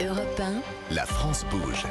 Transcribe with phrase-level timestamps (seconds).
[0.00, 1.84] Europe 1, La France bouge.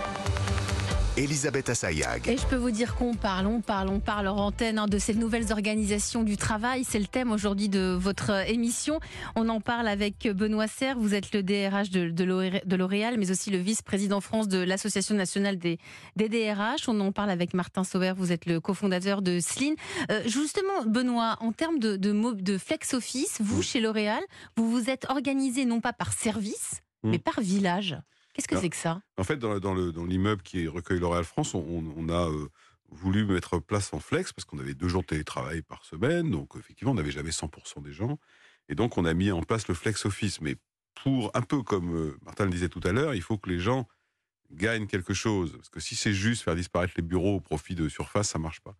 [1.17, 2.27] Elisabeth Assayag.
[2.29, 4.99] Et je peux vous dire qu'on parle, on parle, on parle en antenne hein, de
[4.99, 6.83] ces nouvelles organisations du travail.
[6.87, 8.99] C'est le thème aujourd'hui de votre émission.
[9.35, 10.97] On en parle avec Benoît Serre.
[10.99, 14.59] Vous êtes le DRH de, de L'Oré- de L'Oréal, mais aussi le vice-président France de
[14.59, 15.79] l'Association nationale des,
[16.15, 16.87] des DRH.
[16.87, 18.13] On en parle avec Martin Sauer.
[18.15, 19.73] Vous êtes le cofondateur de SLIN.
[20.11, 24.21] Euh, justement, Benoît, en termes de, de, flex office, vous, chez L'Oréal,
[24.55, 27.11] vous vous êtes organisé non pas par service, Mm.
[27.11, 27.97] mais par village.
[28.33, 29.01] Qu'est-ce que c'est que ça?
[29.17, 32.29] En fait, dans, dans le- dans l'immeuble qui recueille L'Oréal France, on, on- on a
[32.29, 32.47] euh,
[32.89, 36.29] voulu mettre place en flex parce qu'on avait deux jours de télétravail par semaine.
[36.29, 38.19] Donc, effectivement, on n'avait jamais 100% des gens.
[38.69, 40.39] Et donc, on a mis en place le flex office.
[40.41, 40.55] Mais
[41.03, 43.59] pour, un peu comme euh, Martin le disait tout à l'heure, il faut que les
[43.59, 43.87] gens
[44.51, 45.53] gagnent quelque chose.
[45.57, 48.61] Parce que si c'est juste faire disparaître les bureaux au profit de surface, ça marche
[48.61, 48.75] pas.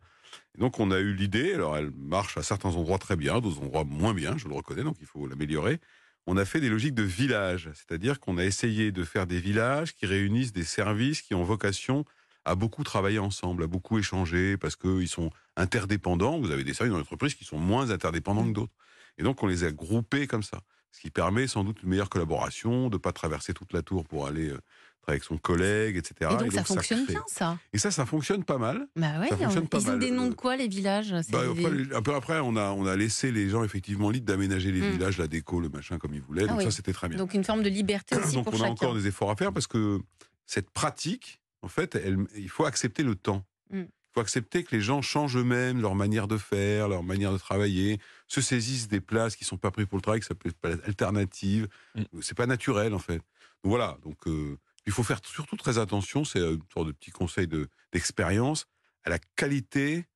[0.55, 1.53] Et donc, on a eu l'idée.
[1.53, 4.83] Alors, elle marche à certains endroits très bien, d'autres endroits moins bien, je le reconnais,
[4.83, 5.79] donc il faut l'améliorer
[6.27, 9.95] on a fait des logiques de village, c'est-à-dire qu'on a essayé de faire des villages
[9.95, 12.03] qui réunissent des services qui ont vocation
[12.43, 16.39] à beaucoup travailler ensemble, à beaucoup échanger, parce qu'ils sont interdépendants.
[16.39, 18.73] Vous avez des services dans l'entreprise qui sont moins interdépendants que d'autres.
[19.17, 20.59] Et donc, on les a groupés comme ça,
[20.91, 24.05] ce qui permet sans doute une meilleure collaboration, de ne pas traverser toute la tour
[24.05, 24.57] pour aller euh,
[25.01, 26.31] travailler avec son collègue, etc.
[26.33, 28.87] Et donc, ça fonctionne crée- bien, ça Et ça, ça fonctionne pas mal.
[28.95, 31.11] Bah ouais, Ça fonctionne on- pas ils ont des noms Euh, de quoi les villages
[31.31, 34.25] Bah, des- après, un peu après, on a, on a laissé les gens effectivement libres
[34.25, 34.91] d'aménager les Mm.
[34.93, 36.43] villages, la déco, le machin comme ils voulaient.
[36.45, 36.63] Ah Donc oui.
[36.65, 37.17] ça, c'était très bien.
[37.17, 38.71] Donc une forme de liberté aussi Donc pour on a chacun.
[38.71, 39.99] encore des efforts à faire parce que
[40.45, 43.43] cette pratique, en fait, elle, il faut accepter le temps.
[43.71, 43.83] Mm.
[44.17, 47.99] Faut accepter que les gens changent eux-mêmes leur manière de faire, leur manière de travailler,
[48.27, 50.53] se saisissent des places qui sont pas prises pour le travail, qui s'appellent
[50.87, 51.67] alternatives.
[51.93, 52.01] Mm.
[52.21, 53.17] C'est pas naturel en fait.
[53.17, 53.99] Donc voilà.
[54.03, 54.57] Donc euh,
[54.87, 56.25] il faut faire surtout très attention.
[56.25, 58.65] C'est une sorte de petit conseil de- d'expérience
[59.03, 60.07] à la qualité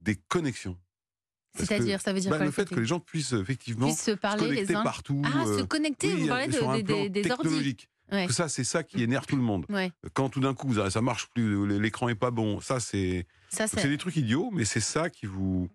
[0.00, 0.78] des connexions.
[1.54, 4.12] C'est-à-dire, ça veut dire Bah, quoi le fait que les gens puissent effectivement puissent se
[4.12, 5.20] se parler les uns partout.
[5.26, 6.46] Ah, se euh, connecter, oui, vous parlez
[6.82, 7.76] de- des- des, des.
[8.10, 8.28] Ouais.
[8.28, 9.64] Ça, c'est ça qui énerve tout le monde.
[9.68, 9.90] Ouais.
[10.14, 12.60] Quand tout d'un coup, ça marche plus, l'écran est pas bon.
[12.60, 15.68] Ça, c'est c'est des trucs idiots, mais c'est ça qui vous.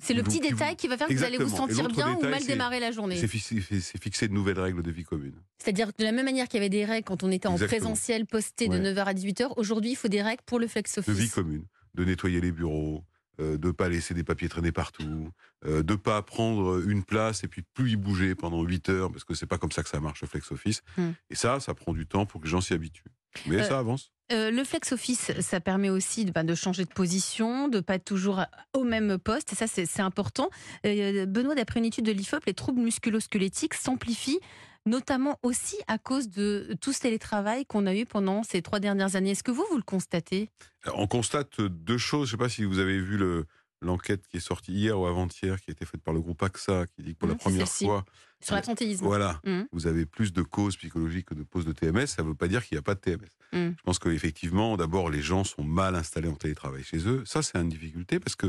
[0.00, 1.88] c'est le vous- petit qui vous- détail qui va faire que vous allez vous sentir
[1.88, 3.16] bien ou mal démarrer la journée.
[3.16, 5.34] C'est fixé de nouvelles règles de vie commune.
[5.58, 7.52] C'est-à-dire que de la même manière qu'il y avait des règles quand on était en
[7.52, 7.80] Exactement.
[7.80, 8.80] présentiel posté de Ouais.
[8.80, 11.34] 9h à 18h, aujourd'hui, il faut des règles pour le flex De vie office.
[11.34, 11.64] commune.
[11.94, 13.02] De nettoyer les bureaux,
[13.40, 15.30] euh, de pas laisser des papiers traîner partout,
[15.66, 19.24] euh, de pas prendre une place et puis plus y bouger pendant 8 heures, parce
[19.24, 20.82] que c'est pas comme ça que ça marche le flex office.
[20.96, 21.10] Hmm.
[21.30, 23.12] Et ça, ça prend du temps pour que les gens s'y habituent.
[23.46, 24.10] Mais Euh, ça avance.
[24.30, 27.94] Euh, le flex office, ça permet aussi de, bah, de changer de position, de pas
[27.94, 28.44] être toujours
[28.74, 29.52] au même poste.
[29.52, 30.50] Et ça, c'est c'est important.
[30.84, 34.40] Euh, Benoît, d'après une étude de l'IFOP, les troubles musculo-squelettiques s'amplifient,
[34.88, 39.14] notamment aussi à cause de tout ce télétravail qu'on a eu pendant ces trois dernières
[39.16, 39.30] années.
[39.30, 40.50] Est-ce que vous, vous le constatez?
[40.84, 42.28] Alors, on constate deux choses.
[42.28, 43.46] Je ne sais pas si vous avez vu le-
[43.80, 46.86] l'enquête qui est sortie hier ou avant-hier, qui a été faite par le groupe AXA,
[46.88, 48.04] qui dit que pour Mmh, la c'est première fois,
[48.40, 49.62] sur l'absentéisme voilà, Mmh.
[49.70, 52.06] vous avez plus de causes psychologiques que de causes de TMS.
[52.08, 53.28] Ça ne veut pas dire qu'il n'y a pas de TMS.
[53.52, 53.74] Mmh.
[53.78, 57.22] Je pense qu'effectivement, d'abord, les gens sont mal installés en télétravail chez eux.
[57.24, 58.48] Ça, c'est une difficulté parce que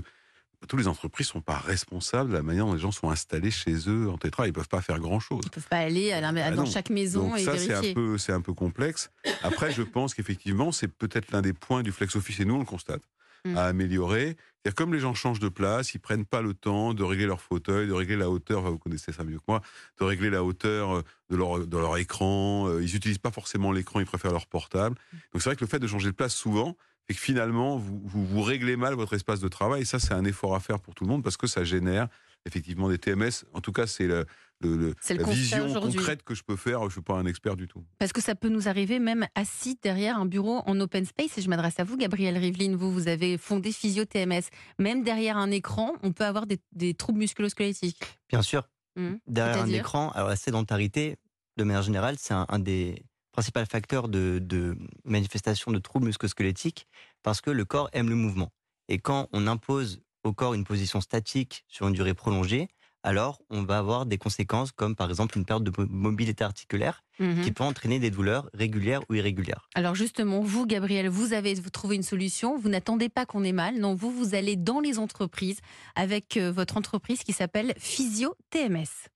[0.68, 3.52] toutes les entreprises ne sont pas responsables de la manière dont les gens sont installés
[3.52, 4.50] chez eux en télétravail.
[4.50, 5.40] Ils ne peuvent pas faire grand-chose.
[5.44, 6.70] Ils ne peuvent pas aller à la- Ah dans non.
[6.70, 7.92] chaque maison Donc et ça, c'est vérifier.
[7.92, 9.10] un peu, c'est un peu complexe.
[9.44, 12.60] Après, je pense qu'effectivement, c'est peut-être l'un des points du flex office, et nous on
[12.60, 13.02] le constate,
[13.46, 13.56] Mm.
[13.58, 14.36] à améliorer.
[14.62, 17.40] C'est-à-dire comme les gens changent de place, ils prennent pas le temps de régler leur
[17.40, 18.60] fauteuil, de régler la hauteur.
[18.60, 19.62] enfin, vous connaissez ça mieux que moi,
[19.98, 22.68] de régler la hauteur euh, de leur de leur écran.
[22.68, 24.98] Euh, Ils utilisent pas forcément l'écran, ils préfèrent leur portable.
[25.32, 26.76] Donc c'est vrai que le fait de changer de place souvent
[27.10, 29.82] fait que finalement vous, vous vous réglez mal votre espace de travail.
[29.82, 32.08] Et ça, c'est un effort à faire pour tout le monde parce que ça génère
[32.46, 33.44] effectivement des TMS.
[33.54, 34.26] En tout cas, c'est le,
[34.62, 36.84] le- le- la vision concrète que je peux faire.
[36.86, 37.84] Je suis pas un expert du tout.
[37.98, 41.38] Parce que ça peut nous arriver même assis derrière un bureau en open space.
[41.38, 42.76] Et je m'adresse à vous, Gabriel Rivlin.
[42.78, 44.44] Vous, vous avez fondé Physio TMS.
[44.80, 48.00] Même derrière un écran, on peut avoir des, des troubles musculo-squelettiques.
[48.30, 49.14] Bien sûr, Mmh.
[49.28, 51.16] derrière un écran, alors la sédentarité,
[51.58, 56.88] de manière générale, c'est un, un des principaux facteurs de, de manifestation de troubles musculosquelettiques
[57.24, 58.52] parce que le corps aime le mouvement.
[58.88, 62.68] Et quand on impose au corps une position statique sur une durée prolongée,
[63.02, 67.02] alors on va avoir des conséquences comme par exemple une perte de mo- mobilité articulaire
[67.20, 67.42] Mhm.
[67.44, 69.68] qui peut entraîner des douleurs régulières ou irrégulières.
[69.76, 72.58] Alors justement, vous, Gabriel, vous avez trouvé une solution.
[72.58, 73.78] Vous n'attendez pas qu'on ait mal.
[73.78, 75.60] Non, vous, vous allez dans les entreprises
[75.96, 79.10] avec euh, votre entreprise qui s'appelle Physio TMS.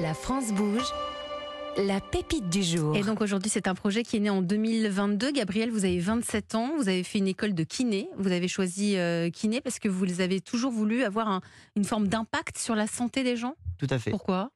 [0.00, 0.86] La France bouge.
[1.78, 2.94] La pépite du jour.
[2.96, 5.32] Et donc aujourd'hui, c'est un projet qui est né en 2022.
[5.32, 8.08] Gabriel, vous avez 27 ans, vous avez fait une école de kiné.
[8.18, 11.40] Vous avez choisi euh, kiné parce que vous avez toujours voulu avoir un-
[11.76, 13.54] une forme d'impact sur la santé des gens.
[13.78, 14.10] Tout à fait.
[14.10, 14.50] Pourquoi?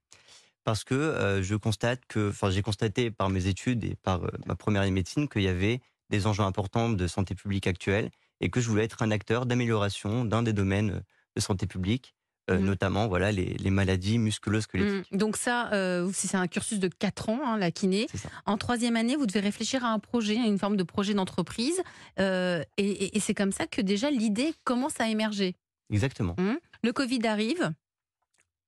[0.65, 4.29] Parce que euh, je constate que, enfin, j'ai constaté par mes études et par euh,
[4.47, 5.81] ma première année de médecine qu'il y avait
[6.11, 10.25] des enjeux importants de santé publique actuelle et que je voulais être un acteur d'amélioration
[10.25, 11.03] d'un des domaines
[11.37, 12.15] de santé publique
[12.51, 12.65] euh, Mhm.
[12.67, 15.11] notamment voilà les, les maladies musculo-squelettiques.
[15.13, 15.17] Mm.
[15.17, 18.07] Donc ça, euh, si c'est un cursus de 4 ans, hein, la kiné.
[18.47, 21.81] En troisième année, vous devez réfléchir à un projet, à une forme de projet d'entreprise.
[22.21, 25.55] euh, et et- et c'est comme ça que déjà l'idée commence à émerger.
[25.91, 26.37] Exactement.
[26.83, 27.73] Le Covid arrive.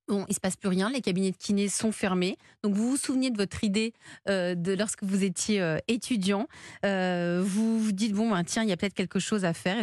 [0.07, 2.37] Bon, il se passe plus rien, les cabinets de kiné sont fermés.
[2.63, 3.93] Donc vous vous souvenez de votre idée
[4.29, 6.47] euh, de lorsque vous étiez euh, étudiant.
[6.85, 9.77] Euh, vous vous dites bon, ben, tiens, il y a peut-être quelque chose à faire.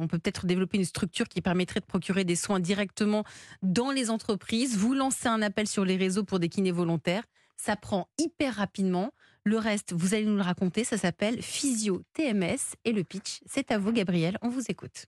[0.00, 3.22] On peut peut-être développer une structure qui permettrait de procurer des soins directement
[3.62, 4.76] dans les entreprises.
[4.76, 7.22] Vous lancez un appel sur les réseaux pour des kinés volontaires.
[7.56, 9.12] Ça prend hyper rapidement.
[9.44, 10.82] Le reste, vous allez nous le raconter.
[10.82, 14.38] Ça s'appelle Physio TMS et le pitch, c'est à vous, Gabriel.
[14.42, 15.06] On vous écoute.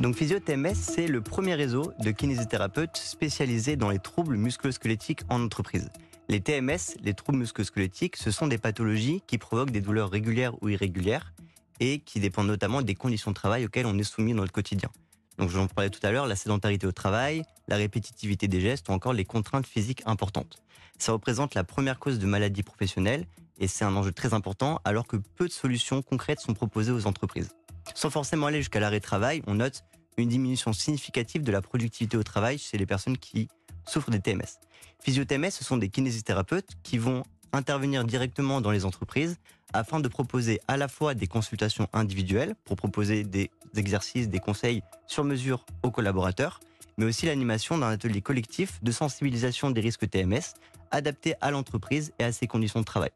[0.00, 5.42] Donc Physio TMS, c'est le premier réseau de kinésithérapeutes spécialisés dans les troubles musculo-squelettiques en
[5.42, 5.88] entreprise.
[6.28, 10.68] Les TMS, les troubles musculo-squelettiques, ce sont des pathologies qui provoquent des douleurs régulières ou
[10.68, 11.32] irrégulières
[11.80, 14.90] et qui dépendent notamment des conditions de travail auxquelles on est soumis dans notre quotidien.
[15.38, 18.92] Donc j'en parlais tout à l'heure, la sédentarité au travail, la répétitivité des gestes ou
[18.92, 20.62] encore les contraintes physiques importantes.
[20.98, 23.26] Ça représente la première cause de maladie professionnelle
[23.58, 27.06] et c'est un enjeu très important alors que peu de solutions concrètes sont proposées aux
[27.06, 27.48] entreprises.
[27.94, 29.84] Sans forcément aller jusqu'à l'arrêt de travail, on note
[30.16, 33.48] une diminution significative de la productivité au travail chez les personnes qui
[33.86, 34.60] souffrent des TMS.
[35.02, 37.22] Physio-TMS, ce sont des kinésithérapeutes qui vont
[37.52, 39.36] intervenir directement dans les entreprises
[39.72, 44.82] afin de proposer à la fois des consultations individuelles pour proposer des exercices, des conseils
[45.06, 46.60] sur mesure aux collaborateurs,
[46.98, 50.54] mais aussi l'animation d'un atelier collectif de sensibilisation des risques TMS
[50.90, 53.10] adapté à l'entreprise et à ses conditions de travail.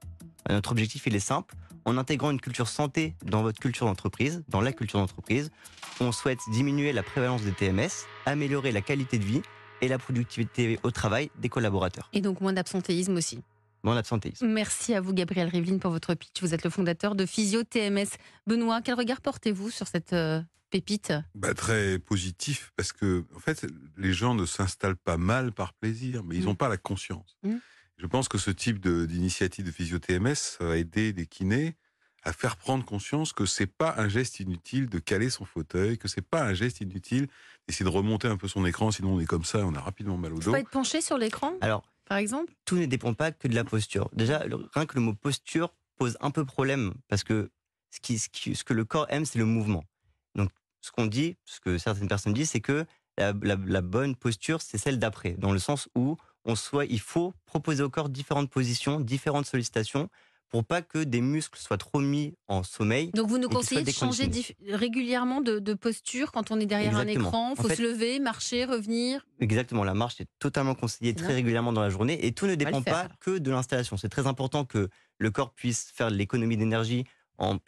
[0.49, 1.55] Notre objectif, il est simple.
[1.91, 5.51] En intégrant une culture santé dans votre culture d'entreprise, dans la culture d'entreprise,
[5.99, 7.89] on souhaite diminuer la prévalence des TMS,
[8.27, 9.43] améliorer la qualité de vie
[9.81, 12.09] et la productivité au travail des collaborateurs.
[12.13, 13.41] Et donc moins d'absentéisme aussi.
[13.83, 14.47] Bon absentéisme.
[14.47, 16.41] Merci à vous, Gabriel Rivelyne, pour votre pitch.
[16.41, 18.07] Vous êtes le fondateur de Physio TMS.
[18.47, 20.41] Benoît, quel regard portez-vous sur cette euh,
[20.71, 21.13] pépite?
[21.35, 23.67] Bah, très positif parce que en fait
[23.97, 26.45] les gens ne s'installent pas mal par plaisir, mais ils Mm.
[26.45, 27.37] n'ont pas la conscience.
[27.43, 27.57] Mm.
[28.01, 31.75] Je pense que ce type de- d'initiative de, physio TMS va aider des kinés
[32.23, 36.09] à faire prendre conscience que c'est pas un geste inutile de caler son fauteuil, que
[36.09, 37.29] c'est pas un geste inutile
[37.69, 40.17] d'essayer de remonter un peu son écran, sinon on est comme ça, on a rapidement
[40.17, 40.51] mal au Il dos.
[40.51, 42.55] faut être penché sur l'écran, Alors, par exemple?
[42.65, 44.09] tout ne dépend pas que de la posture.
[44.15, 47.51] Déjà, le- rien que le mot posture pose un peu problème parce que
[47.91, 49.85] ce, qui, ce, qui- ce que le corps aime, c'est le mouvement.
[50.37, 50.51] Donc,
[50.81, 52.87] ce qu'on dit, ce que certaines personnes disent, c'est que
[53.19, 57.01] la, la- la bonne posture, c'est celle d'après, dans le sens où on soit, il
[57.01, 60.09] faut proposer au corps différentes positions, différentes sollicitations,
[60.49, 63.13] pour pas que des muscles soient trop mis en sommeil.
[63.15, 64.29] Donc vous nous conseillez de changer
[64.69, 67.25] régulièrement de, de posture quand on est derrière Exactement.
[67.27, 67.53] un écran.
[67.53, 69.25] En faut fait- se lever, marcher, revenir.
[69.39, 72.83] Exactement, la marche est totalement conseillée très régulièrement dans la journée et tout ne dépend
[72.83, 73.97] pas que de l'installation.
[73.97, 74.89] C'est très important que
[75.19, 77.05] le corps puisse faire l'économie d'énergie
[77.39, 77.59] en,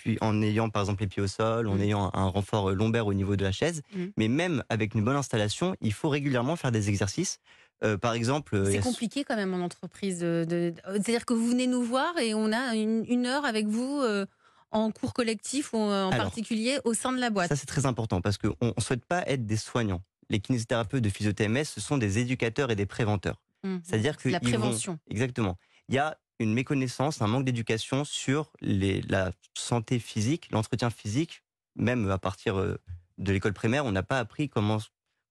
[0.43, 1.81] ayant par exemple les pieds au sol, en Mm.
[1.81, 3.81] ayant un renfort euh, lombaire au niveau de la chaise.
[3.95, 4.05] Mm.
[4.19, 7.39] Mais même avec une bonne installation, il faut régulièrement faire des exercices.
[7.85, 10.21] Euh, par exemple, euh, C'est compliqué quand même en entreprise.
[10.21, 13.67] de- de- C'est-à-dire que vous venez nous voir et on a une, une heure avec
[13.67, 14.25] vous euh,
[14.71, 17.49] en cours collectif ou euh, en Alors, particulier au sein de la boîte.
[17.49, 20.03] Ça, c'est très important parce qu'on ne souhaite pas être des soignants.
[20.31, 23.41] Les kinésithérapeutes de physio-TMS, ce sont des éducateurs et des préventeurs.
[23.65, 23.81] Mhm.
[23.85, 24.99] C'est-à-dire que la vont- prévention.
[25.11, 25.59] Exactement.
[25.89, 31.43] Il y a une méconnaissance, un manque d'éducation sur les, la santé physique, l'entretien physique,
[31.77, 32.79] même à partir euh,
[33.19, 34.79] de l'école primaire, on n'a pas appris comment,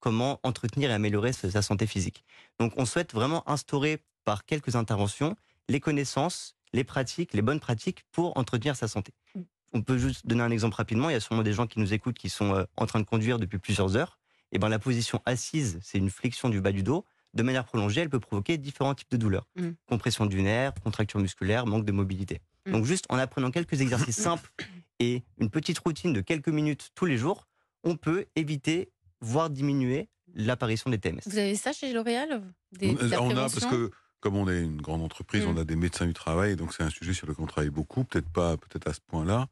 [0.02, 2.26] comment entretenir et améliorer sa sa santé physique.
[2.60, 5.38] Donc on souhaite vraiment instaurer par quelques interventions
[5.70, 9.14] les connaissances, les pratiques, les bonnes pratiques pour entretenir sa santé.
[9.36, 9.42] Mm.
[9.74, 11.10] On peut juste donner un exemple rapidement.
[11.10, 13.06] Il y a sûrement des gens qui nous écoutent qui sont euh, en train de
[13.06, 14.20] conduire depuis plusieurs heures.
[14.52, 17.06] Et ben la position assise, c'est une flexion du bas du dos.
[17.34, 19.48] De manière prolongée, elle peut provoquer différents types de douleurs.
[19.56, 19.70] Mm.
[19.88, 22.42] Compression du nerf, contracture musculaire, manque de mobilité.
[22.66, 22.72] Mm.
[22.74, 24.52] Donc juste en apprenant quelques exercices simples
[25.00, 27.48] et une petite routine de quelques minutes tous les jours,
[27.84, 28.92] on peut éviter,
[29.22, 31.20] voire diminuer l'apparition des TMS.
[31.26, 34.62] Vous avez ça chez L'Oréal Des- de la on a parce que comme on est
[34.62, 35.50] une grande entreprise, Mm.
[35.50, 38.04] on a des médecins du travail, donc c'est un sujet sur lequel on travaille beaucoup,
[38.04, 39.48] peut-être pas, peut-être à ce point-là.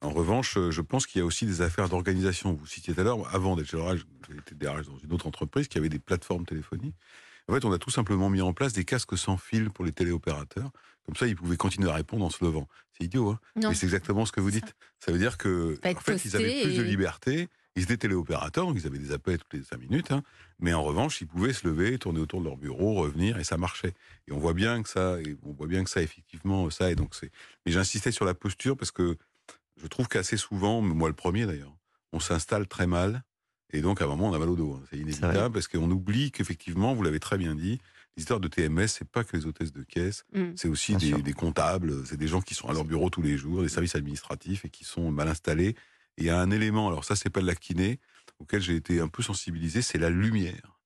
[0.00, 2.52] En revanche, euh, je pense qu'il y a aussi des affaires d'organisation.
[2.54, 4.00] Vous citiez tout à l'heure, avant d'être chez L'Oréal,
[4.52, 6.94] DRH dans une autre entreprise qui avait des plateformes téléphoniques.
[7.48, 9.92] En fait, on a tout simplement mis en place des casques sans fil pour les
[9.92, 10.70] téléopérateurs.
[11.04, 12.66] Comme ça, ils pouvaient continuer à répondre en se levant.
[12.98, 13.40] C'est idiot, hein?
[13.54, 13.68] Non.
[13.68, 14.74] Mais c'est exactement ce que vous dites.
[14.98, 17.48] Ça veut dire que, en fait, ils avaient plus de liberté.
[17.76, 20.10] Ils étaient téléopérateurs, donc ils avaient des appels toutes les cinq minutes.
[20.10, 20.22] hein.
[20.58, 23.58] Mais en revanche, ils pouvaient se lever, tourner autour de leur bureau, revenir, et ça
[23.58, 23.92] marchait.
[24.28, 26.90] Et on voit bien que ça, et on voit bien que ça, effectivement, ça.
[26.90, 27.30] Et donc c'est.
[27.66, 29.16] Mais j'insistais sur la posture parce que
[29.80, 31.76] je trouve qu'assez souvent, moi le premier d'ailleurs,
[32.12, 33.22] on s'installe très mal,
[33.72, 34.72] et donc à un moment on a mal au dos.
[34.74, 34.82] hein.
[34.90, 37.78] C'est inévitable parce qu'on oublie qu'effectivement, vous l'avez très bien dit,
[38.16, 40.52] les histoires de TMS, c'est pas que les hôtesses de caisse, Mm.
[40.56, 43.36] c'est aussi des, des comptables, c'est des gens qui sont à leur bureau tous les
[43.36, 45.76] jours, des services administratifs et qui sont mal installés.
[46.18, 48.00] Et il y a un élément, alors ça c'est pas de la kiné,
[48.38, 50.78] auquel j'ai été un peu sensibilisé, c'est la lumière.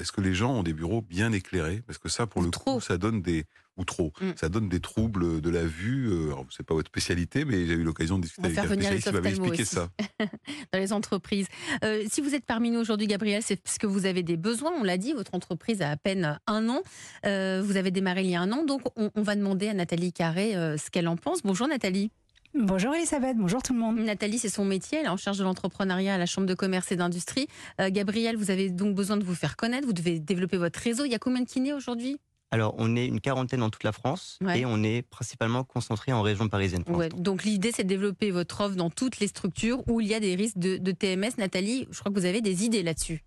[0.00, 1.82] est-ce que les gens ont des bureaux bien éclairés?
[1.86, 2.74] Parce que ça, pour Ou le trop.
[2.74, 3.44] coup, ça donne des
[3.76, 4.30] ou trop, Mm.
[4.36, 6.08] ça donne des troubles de la vue.
[6.08, 9.08] euh, Alors, c'est pas votre spécialité, mais j'ai eu l'occasion de discuter avec un spécialiste
[9.08, 9.74] qui m'avait expliqué aussi.
[9.74, 9.88] ça.
[10.72, 11.48] dans les entreprises.
[11.82, 14.70] Euh, si vous êtes parmi nous aujourd'hui, Gabriel, c'est parce que vous avez des besoins.
[14.78, 16.82] On l'a dit, votre entreprise a à peine un an.
[17.26, 18.62] Euh, vous avez démarré il y a un an.
[18.64, 21.42] Donc, on, on va demander à Nathalie Carré euh, ce qu'elle en pense.
[21.42, 22.12] Bonjour Nathalie.
[22.56, 23.98] Bonjour Elisabeth, bonjour tout le monde.
[23.98, 24.98] Nathalie, c'est son métier.
[24.98, 27.48] Elle est en charge de l'entrepreneuriat à la Chambre de commerce et d'industrie.
[27.80, 29.86] Euh, Gabriel, vous avez donc besoin de vous faire connaître.
[29.86, 31.04] Vous devez développer votre réseau.
[31.04, 32.16] Il y a combien de kinés aujourd'hui?
[32.52, 34.60] Alors, on est une quarantaine dans toute la France Ouais.
[34.60, 36.84] et on est principalement concentré en région parisienne.
[36.86, 37.08] Ouais.
[37.08, 40.20] Donc, l'idée, c'est de développer votre offre dans toutes les structures où il y a
[40.20, 41.32] des risques de, de TMS.
[41.38, 43.24] Nathalie, je crois que vous avez des idées là-dessus.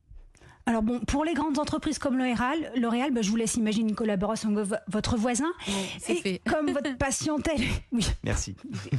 [0.68, 3.96] Alors bon, pour les grandes entreprises comme L'Oréal, L'Oréal, bah, je vous laisse imaginer une
[3.96, 5.50] collaboration avec vo- votre voisin.
[5.98, 6.42] c'est Et fait.
[6.46, 7.62] comme votre patientèle,
[7.94, 8.54] oui, Merci.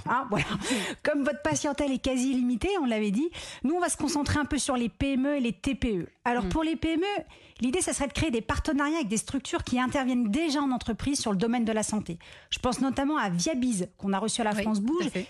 [0.09, 0.47] hein, voilà,
[1.05, 3.29] comme votre patientèle est quasi limitée, on l'avait dit,
[3.65, 6.09] nous on va se concentrer un peu sur les PME et les TPE.
[6.25, 6.49] Alors Mm.
[6.49, 7.05] pour les PME,
[7.61, 11.21] l'idée ça serait de créer des partenariats avec des structures qui interviennent déjà en entreprise
[11.21, 12.19] sur le domaine de la santé.
[12.51, 15.11] Je pense notamment à Viabiz qu'on a reçu à la Oui, France tout Bouge à
[15.11, 15.27] fait.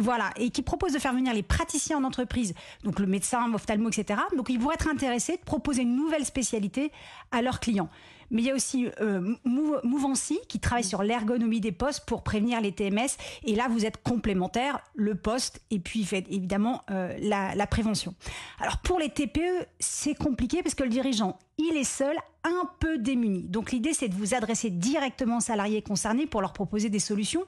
[0.00, 2.54] Voilà, et qui propose de faire venir les praticiens en entreprise,
[2.84, 4.18] donc le médecin, l'ophtalmo, etc.
[4.36, 6.90] Donc ils pourraient être intéressés de proposer une nouvelle spécialité
[7.30, 7.90] à leurs clients.
[8.30, 12.22] Mais il y a aussi euh, Mou- Mouvancy qui travaille sur l'ergonomie des postes pour
[12.22, 13.08] prévenir les TMS.
[13.44, 18.14] Et là, vous êtes complémentaires, le poste et puis fait évidemment euh, la, la prévention.
[18.60, 21.38] Alors pour les TPE, c'est compliqué parce que le dirigeant,
[21.70, 23.42] il est seul, un peu démuni.
[23.42, 27.44] Donc l'idée, c'est de vous adresser directement aux salariés concernés pour leur proposer des solutions.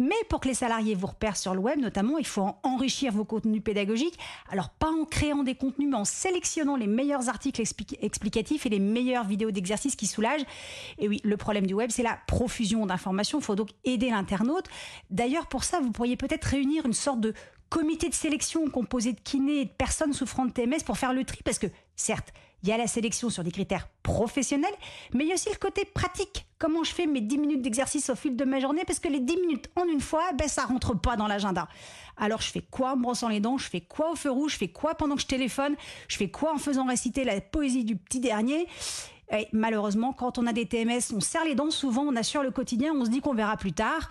[0.00, 3.12] Mais pour que les salariés vous repèrent sur le web, notamment, il faut en- enrichir
[3.12, 4.18] vos contenus pédagogiques.
[4.50, 8.68] Alors, pas en créant des contenus, mais en sélectionnant les meilleurs articles expli- explicatifs et
[8.68, 10.44] les meilleures vidéos d'exercices qui soulagent.
[10.98, 13.38] Et oui, le problème du web, c'est la profusion d'informations.
[13.38, 14.66] Il faut donc aider l'internaute.
[15.10, 17.32] D'ailleurs, pour ça, vous pourriez peut-être réunir une sorte de
[17.70, 21.24] comité de sélection composé de kinés et de personnes souffrant de TMS pour faire le
[21.24, 21.38] tri.
[21.44, 21.66] Parce que,
[21.96, 22.32] certes,
[22.64, 24.74] il y a la sélection sur des critères professionnels,
[25.12, 26.46] mais il y a aussi le côté pratique.
[26.58, 28.84] Comment je fais mes 10 minutes d'exercice au fil de ma journée?
[28.86, 31.68] Parce que les 10 minutes en une fois, ben, ça rentre pas dans l'agenda.
[32.16, 33.58] Alors je fais quoi en brossant les dents?
[33.58, 34.52] Je fais quoi au feu rouge?
[34.52, 35.76] Je fais quoi pendant que je téléphone?
[36.08, 38.66] Je fais quoi en faisant réciter la poésie du petit dernier?
[39.30, 42.50] Et malheureusement, quand on a des TMS, on serre les dents, souvent on assure le
[42.50, 44.08] quotidien, on se dit qu'on verra plus tard.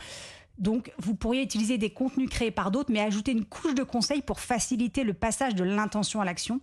[0.60, 4.22] Donc, vous pourriez utiliser des contenus créés par d'autres, mais ajouter une couche de conseils
[4.22, 6.62] pour faciliter le passage de l'intention à l'action.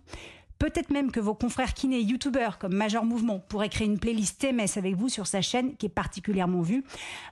[0.61, 4.77] Peut-être même que vos confrères kinés youtubeurs comme Major Mouvement pourraient créer une playlist TMS
[4.77, 6.83] avec vous sur sa chaîne qui est particulièrement vue.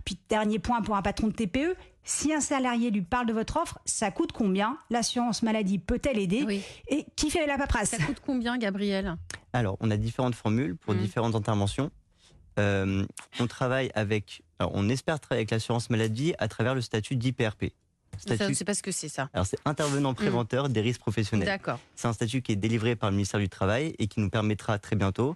[0.04, 3.58] Puis dernier point pour un patron de TPE, si un salarié lui parle de votre
[3.58, 4.80] offre, ça coûte combien?
[4.90, 6.44] L'assurance maladie peut-elle aider?
[6.44, 6.64] Oui.
[6.88, 7.90] Et qui fait la paperasse?
[7.92, 9.16] Ça coûte combien, Gabriel?
[9.54, 10.98] Alors, on a différentes formules pour Mm.
[10.98, 11.92] différentes interventions.
[12.58, 13.06] Euh,
[13.40, 17.74] on travaille avec, alors, on espère travailler avec l'assurance maladie à travers le statut d'IPRP.
[18.28, 19.30] Je ne sais pas ce que c'est ça.
[19.34, 21.48] alors, c'est intervenant préventeur des risques professionnels.
[21.48, 21.80] D'accord.
[21.96, 24.80] C'est un statut qui est délivré par le ministère du Travail et qui nous permettra
[24.80, 25.36] très bientôt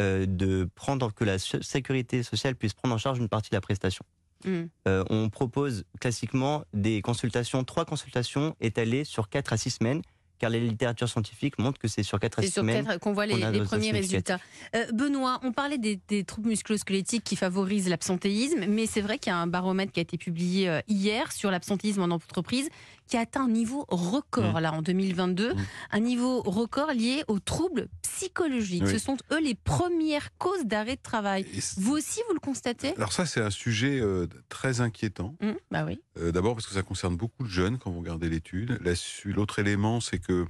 [0.00, 3.60] euh, de prendre que la sécurité sociale puisse prendre en charge une partie de la
[3.60, 4.04] prestation.
[4.44, 4.64] Hmm.
[4.88, 10.02] Euh, on propose classiquement des consultations, trois consultations étalées sur 4 à 6 semaines,
[10.38, 12.84] car la littérature scientifique montre que c'est sur 4 à C'est 6 sur semaines.
[12.84, 14.38] quatre qu'on voit les, les premiers résultats.
[14.74, 19.30] Euh, Benoît, on parlait des, des troubles musculo-squelettiques qui favorisent l'absentéisme, mais c'est vrai qu'il
[19.30, 22.68] y a un baromètre qui a été publié euh, hier sur l'absentéisme en entreprise
[23.06, 24.60] qui a atteint un niveau record Mmh.
[24.60, 25.58] là en 2022, Mm.
[25.92, 28.82] un niveau record lié aux troubles psychologiques.
[28.86, 28.92] Oui.
[28.92, 31.46] Ce sont eux les premières causes d'arrêt de travail.
[31.76, 32.94] Vous aussi, vous le constatez?
[32.96, 35.36] Alors ça, c'est un sujet euh, très inquiétant.
[35.40, 36.00] Mmh, Bah oui.
[36.18, 38.78] Euh, D'abord parce que ça concerne beaucoup de jeunes quand vous regardez l'étude.
[39.24, 40.46] L'autre élément, c'est que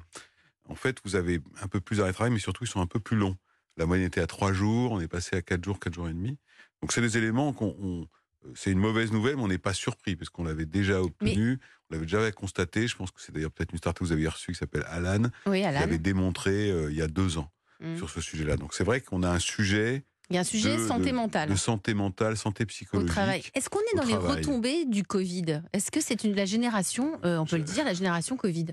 [0.68, 2.86] en fait, vous avez un peu plus d'arrêt de travail, mais surtout, ils sont un
[2.86, 3.36] peu plus longs.
[3.76, 6.12] La moyenne était à trois jours, on est passé à quatre jours, quatre jours et
[6.14, 6.38] demi.
[6.80, 8.06] Donc, c'est des éléments qu'on.
[8.54, 11.58] C'est une mauvaise nouvelle, mais on n'est pas surpris parce qu'on l'avait déjà obtenu,
[11.90, 12.86] on l'avait déjà constaté.
[12.88, 15.22] Je pense que c'est d'ailleurs peut-être une start que vous avez reçue qui s'appelle Alan,
[15.46, 17.96] Oui, qui avait démontré euh, il y a deux ans Mmh.
[17.96, 18.56] sur ce sujet-là.
[18.56, 21.16] Donc, c'est vrai qu'on a un sujet Il y a un sujet de- santé de-
[21.16, 21.48] mentale.
[21.50, 23.10] de santé mentale, santé Au psychologique.
[23.10, 23.42] travail.
[23.52, 24.36] Est-ce qu'on est au dans les travail.
[24.36, 25.60] retombées du Covid?
[25.72, 28.66] Est-ce que c'est une, la génération, euh, on peut le dire, la génération Covid?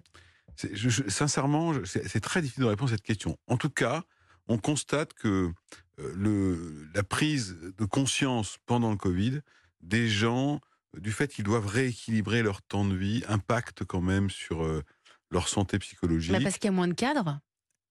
[0.55, 3.37] C'est- je- je- sincèrement, c'est très difficile de répondre à cette question.
[3.47, 4.03] En tout cas,
[4.47, 5.51] on constate que
[5.99, 9.41] euh, le, la prise de conscience pendant le Covid
[9.81, 10.59] des gens,
[10.95, 14.81] euh, du fait qu'ils doivent rééquilibrer leur temps de vie, impacte quand même sur euh,
[15.29, 16.31] leur santé psychologique.
[16.33, 17.39] Bah, Parce qu'il y a moins de cadres.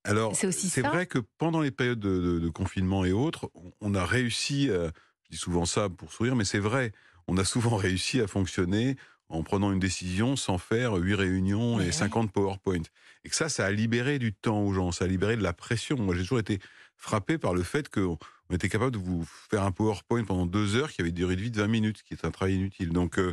[0.05, 0.89] Alors, c'est aussi c'est ça.
[0.89, 4.71] vrai que pendant les périodes de, de- de confinement et autres, on, on a réussi,
[4.71, 4.91] euh,
[5.25, 6.93] je dis souvent ça pour sourire, mais c'est vrai,
[7.29, 8.97] on a souvent réussi à fonctionner
[9.29, 11.89] en prenant une décision sans faire huit réunions Ouais.
[11.89, 12.83] et 50 PowerPoint.
[13.25, 15.53] Et que ça, ça a libéré du temps aux gens, ça a libéré de la
[15.53, 15.97] pression.
[15.99, 16.59] Moi, j'ai toujours été
[16.97, 18.19] frappé par le fait qu'on
[18.51, 21.37] on était capable de vous faire un PowerPoint pendant deux heures qui avait une durée
[21.37, 22.91] de vie de 20 minutes, qui est un travail inutile.
[22.91, 23.33] Donc, euh,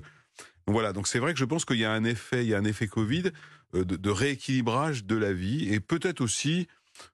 [0.67, 2.53] donc voilà, donc c'est vrai que je pense qu'il y a un effet, il y
[2.53, 3.31] a un effet Covid
[3.73, 6.67] euh, de, rééquilibrage de la vie et peut-être aussi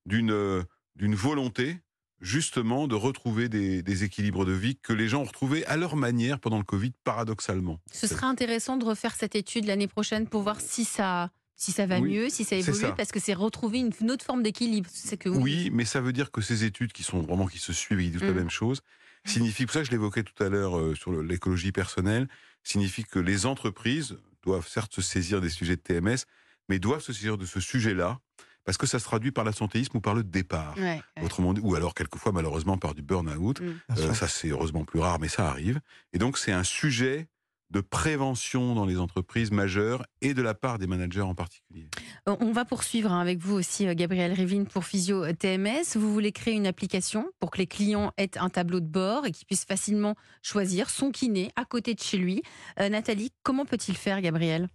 [0.05, 0.63] d'une euh,
[0.95, 1.77] d'une volonté
[2.19, 5.95] justement de retrouver des, des équilibres de vie que les gens ont retrouvés à leur
[5.95, 7.79] manière pendant le Covid, paradoxalement.
[7.91, 11.31] Ce serait intéressant de refaire cette étude l'année prochaine pour voir si ça,
[11.63, 12.91] si ça va Oui, mieux, si ça évolue, ça.
[12.91, 14.89] parce que c'est retrouver une, une autre forme d'équilibre.
[15.25, 18.03] Oui, mais ça veut dire que ces études qui sont vraiment qui se suivent et
[18.05, 18.35] qui disent la Mm.
[18.35, 18.81] même chose,
[19.25, 22.27] signifient, pour ça je l'évoquais tout à l'heure euh, sur l'écologie personnelle,
[22.63, 26.25] signifie que les entreprises doivent certes se saisir des sujets de TMS,
[26.69, 28.19] mais doivent se saisir de ce sujet-là,
[28.65, 30.75] parce que ça se traduit par l'absentéisme ou par le départ.
[30.77, 31.23] Ouais, ouais.
[31.23, 33.61] Autrement dit, ou alors quelquefois malheureusement par du burn-out.
[33.61, 33.73] Mm.
[33.97, 35.79] Euh, ça c'est heureusement plus rare, mais ça arrive.
[36.13, 37.27] Et donc c'est un sujet
[37.73, 41.89] de prévention dans les entreprises majeures et de la part des managers en particulier.
[42.29, 45.95] Euh, On va poursuivre hein, avec vous aussi, euh, Gabriel Rivine, pour Physio TMS.
[45.95, 49.31] Vous voulez créer une application pour que les clients aient un tableau de bord et
[49.31, 52.43] qu'ils puissent facilement choisir son kiné à côté de chez lui.
[52.79, 54.69] Euh, Nathalie, comment peut-il faire, Gabriel?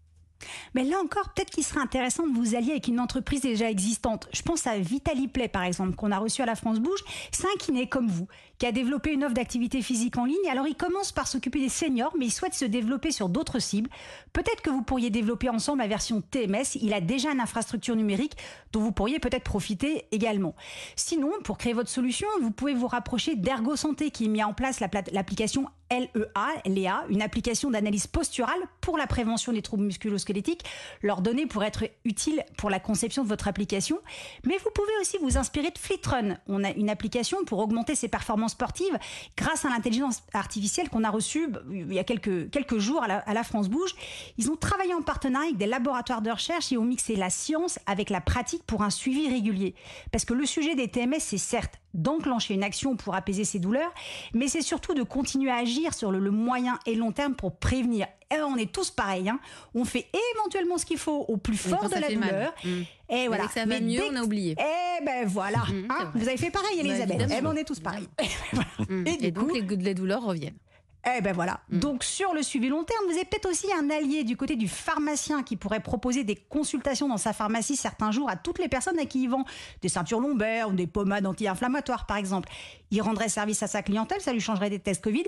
[0.75, 4.28] Mais là encore, peut-être qu'il serait intéressant de vous allier avec une entreprise déjà existante.
[4.33, 7.00] Je pense à Vitali Play, par exemple, qu'on a reçu à la France Bouge.
[7.33, 8.28] C'est un kiné comme vous,
[8.59, 10.37] qui a développé une offre d'activité physique en ligne.
[10.50, 13.90] Alors, il commence par s'occuper des seniors, mais il souhaite se développer sur d'autres cibles.
[14.33, 16.76] Peut-être que vous pourriez développer ensemble la version TMS.
[16.80, 18.37] Il a déjà une infrastructure numérique
[18.73, 20.54] dont vous pourriez peut-être profiter également.
[20.97, 24.52] Sinon, pour créer votre solution, vous pouvez vous rapprocher d'Ergo Santé, qui a mis en
[24.52, 30.64] place l'application LEA, LEA, une application d'analyse posturale pour la prévention des troubles musculo-squelettiques.
[31.02, 33.99] Leurs données pourraient être utiles pour la conception de votre application.
[34.45, 36.37] Mais vous pouvez aussi vous inspirer de Fleetrun.
[36.47, 38.99] On a une application pour augmenter ses performances sportives
[39.37, 43.35] grâce à l'intelligence artificielle qu'on a reçue bah, il y a quelques, quelques jours à
[43.35, 43.95] la France Bouge.
[44.37, 47.78] Ils ont travaillé en partenariat avec des laboratoires de recherche et ont mixé la science
[47.87, 49.75] avec la pratique pour un suivi régulier.
[50.12, 53.92] Parce que le sujet des TMS, c'est certes d'enclencher une action pour apaiser ses douleurs,
[54.35, 57.56] mais c'est surtout de continuer à agir sur le, le moyen et long terme pour
[57.56, 58.06] prévenir.
[58.30, 59.38] Et on est tous pareils, hein.
[59.75, 62.52] on fait éventuellement ce qu'il faut au plus fort de la douleur.
[62.62, 62.68] Mm.
[63.11, 63.44] Et voilà.
[63.44, 64.54] dès que ça va Mais mieux, on a oublié.
[64.58, 65.61] Eh ben voilà.
[65.61, 66.12] Mm, c'est hein.
[66.14, 67.16] Vous avez fait pareil, Bah, Elisabeth.
[67.25, 68.06] eh ben, on est tous pareils.
[68.52, 68.68] Voilà.
[68.90, 69.06] Mm.
[69.06, 70.58] Et Et, du donc, coup- les, les douleurs reviennent.
[71.07, 71.61] Eh ben voilà.
[71.71, 71.78] Mm.
[71.78, 74.69] Donc sur le suivi long terme, vous avez peut-être aussi un allié du côté du
[74.69, 78.99] pharmacien qui pourrait proposer des consultations dans sa pharmacie certains jours à toutes les personnes
[78.99, 79.45] à qui il vend
[79.80, 82.49] des ceintures lombaires ou des pommades anti-inflammatoires par exemple.
[82.91, 85.25] Il rendrait service à sa clientèle, ça lui changerait des tests Covid.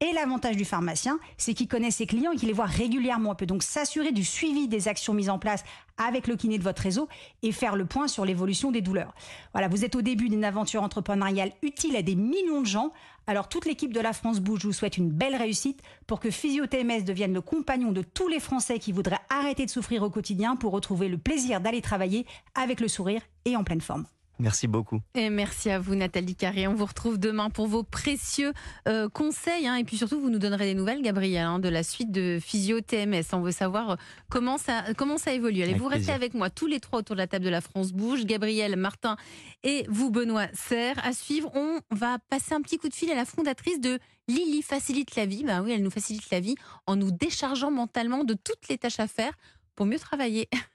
[0.00, 3.34] Et l'avantage du pharmacien, c'est qu'il connaît ses clients et qu'il les voit régulièrement.
[3.34, 5.62] Il peut donc s'assurer du suivi des actions mises en place
[5.98, 7.08] avec le kiné de votre réseau
[7.42, 9.14] et faire le point sur l'évolution des douleurs.
[9.52, 12.92] Voilà, vous êtes au début d'une aventure entrepreneuriale utile à des millions de gens.
[13.26, 16.66] Alors toute l'équipe de la France Bouge vous souhaite une belle réussite pour que Physio
[16.66, 20.56] TMS devienne le compagnon de tous les Français qui voudraient arrêter de souffrir au quotidien
[20.56, 24.06] pour retrouver le plaisir d'aller travailler avec le sourire et en pleine forme.
[24.42, 25.00] Merci beaucoup.
[25.14, 26.66] Et merci à vous, Nathalie Carré.
[26.66, 28.52] On vous retrouve demain pour vos précieux
[28.88, 29.68] euh, conseils.
[29.68, 29.76] hein.
[29.76, 32.80] et puis surtout, vous nous donnerez des nouvelles, Gabriel, hein, de la suite de Physio
[32.80, 33.22] TMS.
[33.34, 33.96] On veut savoir euh,
[34.28, 35.62] comment ça, comment ça évolue.
[35.62, 36.14] Allez, Avec vous restez plaisir.
[36.14, 38.24] avec moi tous les trois autour de la table de la France Bouge.
[38.24, 39.16] Gabriel, Martin
[39.62, 40.96] et vous, Benoît Serre.
[41.06, 44.62] À suivre, on va passer un petit coup de fil à la fondatrice de Lily
[44.62, 45.44] Facilite la vie.
[45.44, 48.98] Ben oui, elle nous facilite la vie en nous déchargeant mentalement de toutes les tâches
[48.98, 49.34] à faire
[49.76, 50.48] pour mieux travailler.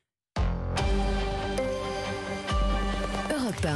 [3.58, 3.76] Europe 1.